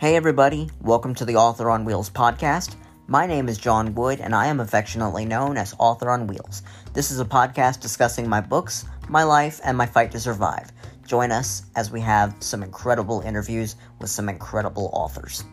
[0.00, 2.76] Hey, everybody, welcome to the Author on Wheels podcast.
[3.06, 6.62] My name is John Wood, and I am affectionately known as Author on Wheels.
[6.94, 10.72] This is a podcast discussing my books, my life, and my fight to survive.
[11.06, 15.44] Join us as we have some incredible interviews with some incredible authors.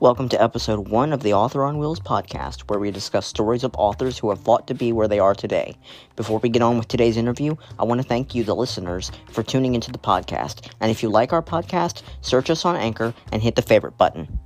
[0.00, 3.74] Welcome to episode one of the Author on Wheels podcast, where we discuss stories of
[3.76, 5.76] authors who have fought to be where they are today.
[6.16, 9.42] Before we get on with today's interview, I want to thank you, the listeners, for
[9.42, 10.72] tuning into the podcast.
[10.80, 14.38] And if you like our podcast, search us on Anchor and hit the favorite button.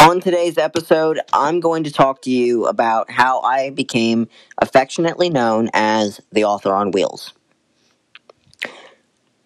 [0.00, 5.70] On today's episode, I'm going to talk to you about how I became affectionately known
[5.72, 7.32] as the Author on Wheels.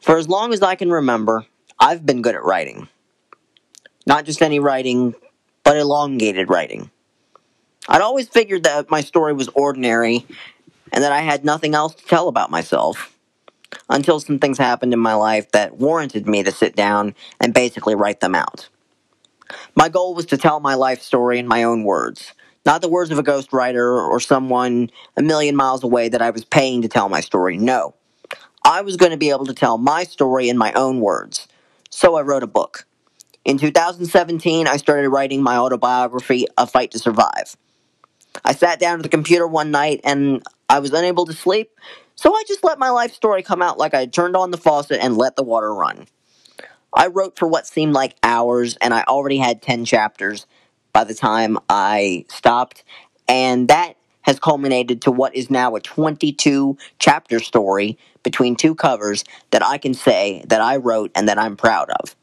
[0.06, 1.44] For as long as I can remember,
[1.80, 2.86] I've been good at writing.
[4.06, 5.16] Not just any writing,
[5.64, 6.92] but elongated writing.
[7.88, 10.24] I'd always figured that my story was ordinary
[10.92, 13.18] and that I had nothing else to tell about myself.
[13.90, 17.96] Until some things happened in my life that warranted me to sit down and basically
[17.96, 18.68] write them out.
[19.74, 22.32] My goal was to tell my life story in my own words,
[22.64, 26.44] not the words of a ghostwriter or someone a million miles away that I was
[26.44, 27.58] paying to tell my story.
[27.58, 27.96] No.
[28.66, 31.46] I was going to be able to tell my story in my own words.
[31.90, 32.86] So I wrote a book.
[33.44, 37.56] In 2017, I started writing my autobiography, A Fight to Survive.
[38.44, 41.70] I sat down at the computer one night and I was unable to sleep,
[42.16, 44.98] so I just let my life story come out like I turned on the faucet
[45.00, 46.06] and let the water run.
[46.92, 50.46] I wrote for what seemed like hours, and I already had 10 chapters
[50.92, 52.84] by the time I stopped,
[53.28, 53.95] and that
[54.26, 59.78] has culminated to what is now a 22 chapter story between two covers that I
[59.78, 62.16] can say that I wrote and that I'm proud of.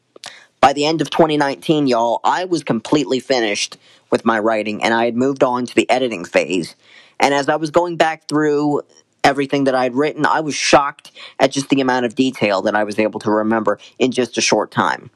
[0.60, 3.76] By the end of 2019, y'all, I was completely finished
[4.10, 6.76] with my writing and I had moved on to the editing phase.
[7.18, 8.82] And as I was going back through
[9.22, 11.10] everything that I had written, I was shocked
[11.40, 14.42] at just the amount of detail that I was able to remember in just a
[14.42, 15.10] short time.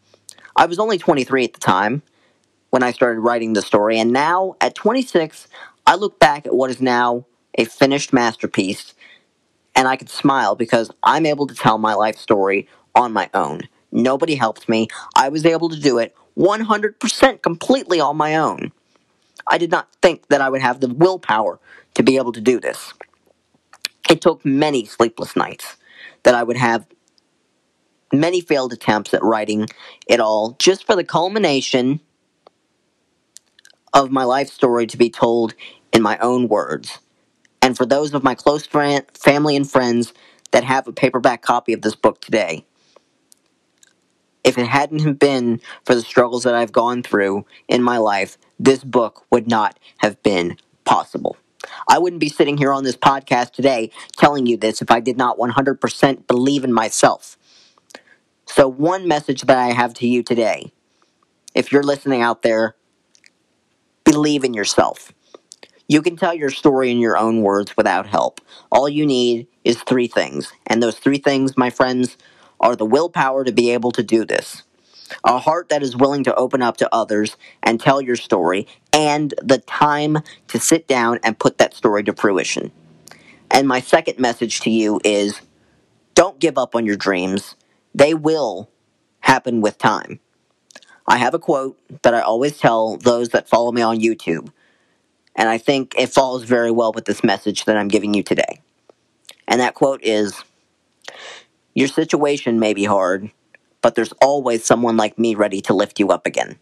[0.56, 2.02] I was only 23 at the time
[2.70, 5.48] when I started writing the story, and now at 26,
[5.88, 8.92] I look back at what is now a finished masterpiece
[9.74, 13.62] and I could smile because I'm able to tell my life story on my own.
[13.90, 14.88] Nobody helped me.
[15.16, 18.70] I was able to do it 100% completely on my own.
[19.46, 21.58] I did not think that I would have the willpower
[21.94, 22.92] to be able to do this.
[24.10, 25.78] It took many sleepless nights
[26.24, 26.86] that I would have
[28.12, 29.68] many failed attempts at writing
[30.06, 32.00] it all just for the culmination
[33.94, 35.54] of my life story to be told
[35.92, 36.98] in my own words
[37.62, 40.12] and for those of my close friend, family and friends
[40.52, 42.64] that have a paperback copy of this book today.
[44.44, 48.82] If it hadn't been for the struggles that I've gone through in my life, this
[48.82, 51.36] book would not have been possible.
[51.86, 55.18] I wouldn't be sitting here on this podcast today telling you this if I did
[55.18, 57.36] not 100% believe in myself.
[58.46, 60.72] So, one message that I have to you today,
[61.54, 62.76] if you're listening out there,
[64.04, 65.12] believe in yourself.
[65.90, 68.42] You can tell your story in your own words without help.
[68.70, 70.52] All you need is three things.
[70.66, 72.18] And those three things, my friends,
[72.60, 74.64] are the willpower to be able to do this,
[75.24, 79.32] a heart that is willing to open up to others and tell your story, and
[79.42, 80.18] the time
[80.48, 82.70] to sit down and put that story to fruition.
[83.50, 85.40] And my second message to you is
[86.14, 87.54] don't give up on your dreams.
[87.94, 88.68] They will
[89.20, 90.20] happen with time.
[91.06, 94.50] I have a quote that I always tell those that follow me on YouTube
[95.38, 98.60] and I think it falls very well with this message that I'm giving you today.
[99.46, 100.42] And that quote is
[101.74, 103.30] Your situation may be hard,
[103.80, 106.58] but there's always someone like me ready to lift you up again.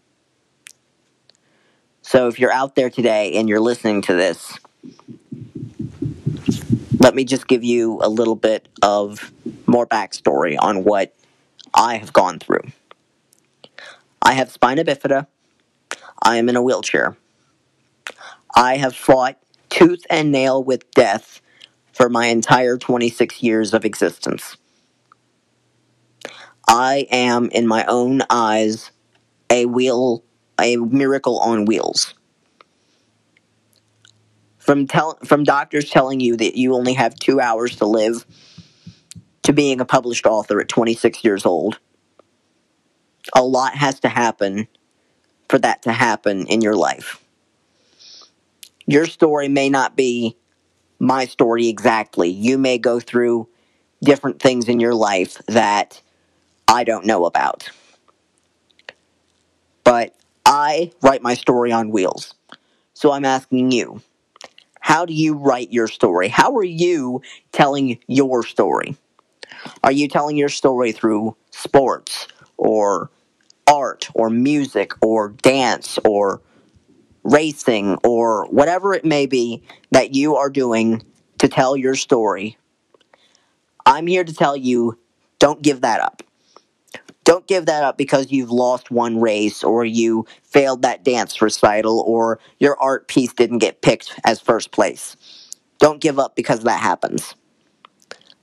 [2.03, 4.57] So if you're out there today and you're listening to this,
[6.99, 9.33] let me just give you a little bit of
[9.65, 11.15] more backstory on what
[11.73, 12.61] I have gone through.
[14.21, 15.25] I have spina bifida.
[16.21, 17.17] I am in a wheelchair.
[18.57, 19.37] I have fought
[19.69, 21.41] tooth and nail with death
[21.93, 24.57] for my entire 26 years of existence.
[26.67, 28.89] I am, in my own eyes,
[29.51, 30.23] a wheel,
[30.59, 32.15] a miracle on wheels.
[34.57, 38.25] From tell, from doctors telling you that you only have two hours to live,
[39.43, 41.77] to being a published author at 26 years old,
[43.35, 44.67] a lot has to happen
[45.47, 47.23] for that to happen in your life
[48.87, 50.37] your story may not be
[50.99, 52.29] my story exactly.
[52.29, 53.49] You may go through
[54.03, 56.01] different things in your life that
[56.67, 57.69] I don't know about.
[59.83, 62.33] But I write my story on wheels.
[62.93, 64.01] So I'm asking you,
[64.79, 66.29] how do you write your story?
[66.29, 68.97] How are you telling your story?
[69.83, 73.09] Are you telling your story through sports or
[73.67, 76.41] art or music or dance or
[77.27, 81.03] racing or whatever it may be that you are doing
[81.39, 82.57] to tell your story?
[83.85, 84.97] I'm here to tell you
[85.39, 86.23] don't give that up.
[87.23, 91.99] Don't give that up because you've lost one race or you failed that dance recital
[92.07, 95.17] or your art piece didn't get picked as first place.
[95.79, 97.35] Don't give up because that happens.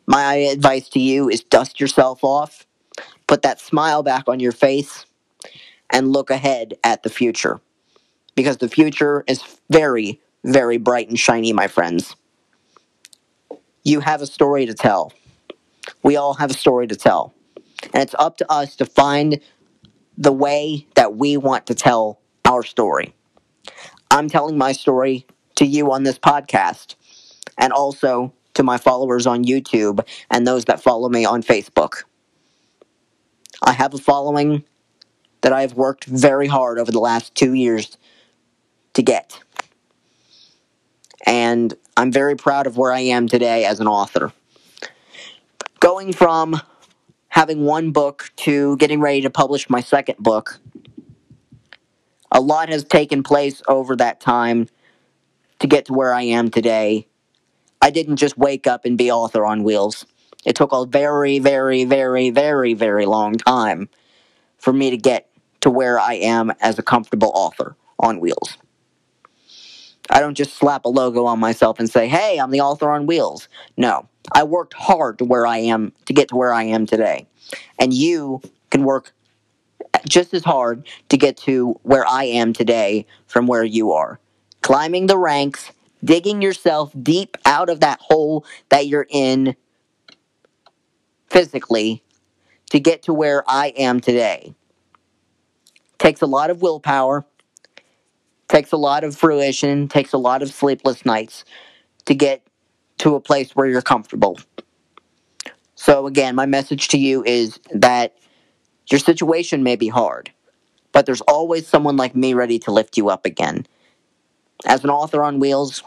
[0.06, 2.66] My advice to you is dust yourself off,
[3.26, 5.06] put that smile back on your face,
[5.90, 7.60] and look ahead at the future.
[8.34, 12.16] Because the future is very, very bright and shiny, my friends.
[13.84, 15.12] You have a story to tell.
[16.02, 17.34] We all have a story to tell.
[17.92, 19.40] And it's up to us to find
[20.16, 23.14] the way that we want to tell our story.
[24.10, 25.26] I'm telling my story
[25.56, 26.94] to you on this podcast
[27.58, 32.04] and also to my followers on YouTube and those that follow me on Facebook.
[33.62, 34.64] I have a following
[35.40, 37.96] that I have worked very hard over the last two years
[38.94, 39.40] to get.
[41.26, 44.32] And I'm very proud of where I am today as an author.
[45.80, 46.60] Going from
[47.28, 50.60] having one book to getting ready to publish my second book.
[52.30, 54.68] A lot has taken place over that time
[55.60, 57.06] to get to where I am today.
[57.80, 60.06] I didn't just wake up and be author on wheels.
[60.44, 63.88] It took a very, very, very, very, very long time
[64.58, 65.28] for me to get
[65.60, 68.58] to where I am as a comfortable author on wheels.
[70.10, 73.06] I don't just slap a logo on myself and say, hey, I'm the author on
[73.06, 73.48] wheels.
[73.76, 74.08] No.
[74.32, 77.26] I worked hard to where I am to get to where I am today.
[77.78, 78.40] And you
[78.70, 79.12] can work
[80.08, 84.18] just as hard to get to where I am today from where you are.
[84.62, 85.72] Climbing the ranks,
[86.02, 89.56] digging yourself deep out of that hole that you're in
[91.28, 92.02] physically
[92.70, 94.54] to get to where I am today.
[95.98, 97.24] Takes a lot of willpower,
[98.54, 101.44] takes a lot of fruition, takes a lot of sleepless nights
[102.04, 102.46] to get
[102.98, 104.38] to a place where you're comfortable.
[105.74, 108.14] So, again, my message to you is that
[108.88, 110.30] your situation may be hard,
[110.92, 113.66] but there's always someone like me ready to lift you up again.
[114.64, 115.82] As an author on wheels,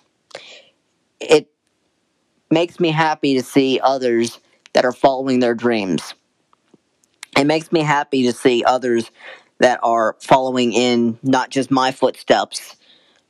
[1.21, 1.49] it
[2.51, 4.41] makes me happy to see others
[4.73, 6.13] that are following their dreams.
[7.37, 9.09] It makes me happy to see others
[9.59, 12.75] that are following in not just my footsteps,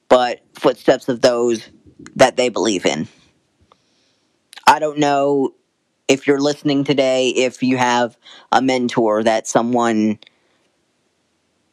[0.10, 1.70] but footsteps of those
[2.16, 3.08] that they believe in.
[4.66, 5.54] I don't know
[6.08, 8.18] if you're listening today, if you have
[8.52, 10.20] a mentor that someone,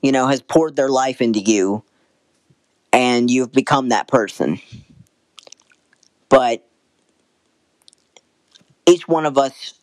[0.02, 1.84] you know, has poured their life into you
[2.92, 4.60] and you've become that person.
[6.28, 6.66] But
[8.86, 9.74] each one of us,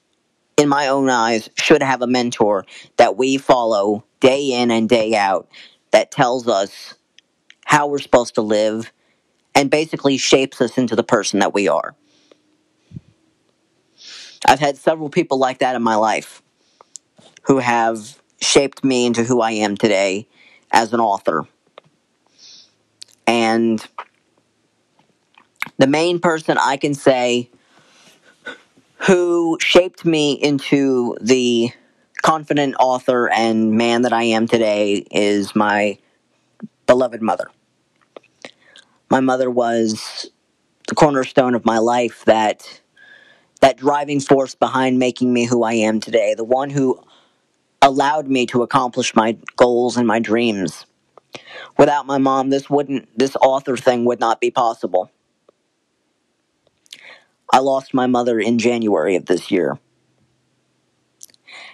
[0.58, 2.66] in my own eyes, should have a mentor
[2.98, 5.50] that we follow day in and day out
[5.92, 6.94] that tells us
[7.66, 8.94] how we're supposed to live
[9.54, 11.96] and basically shapes us into the person that we are.
[14.46, 16.42] I've had several people like that in my life
[17.44, 20.28] who have shaped me into who I am today
[20.72, 21.46] as an author.
[23.28, 23.86] And
[25.78, 27.50] the main person I can say
[28.98, 31.72] who shaped me into the
[32.22, 35.98] confident author and man that I am today is my
[36.88, 37.46] beloved mother.
[39.10, 40.30] My mother was
[40.88, 42.82] the cornerstone of my life that
[43.62, 47.00] that driving force behind making me who I am today, the one who
[47.82, 50.86] allowed me to accomplish my goals and my dreams.
[51.78, 55.12] Without my mom, this wouldn't this author thing would not be possible.
[57.52, 59.80] I lost my mother in January of this year.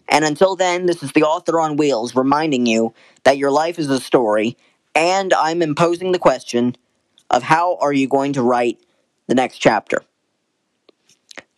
[0.08, 3.90] And until then, this is the Author on Wheels reminding you that your life is
[3.90, 4.56] a story,
[4.94, 6.76] and I'm imposing the question
[7.32, 8.78] of how are you going to write
[9.28, 10.04] the next chapter.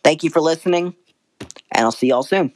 [0.04, 0.94] Thank you for listening,
[1.72, 2.52] and I'll see y'all soon.